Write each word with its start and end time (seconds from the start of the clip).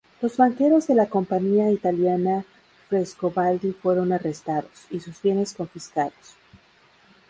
Los 0.19 0.37
banqueros 0.37 0.87
de 0.87 0.95
la 0.95 1.07
compañía 1.09 1.69
italiana 1.69 2.43
Frescobaldi 2.89 3.71
fueron 3.71 4.11
arrestados, 4.11 4.87
y 4.89 4.99
sus 4.99 5.21
bienes 5.21 5.53
confiscados. 5.53 6.35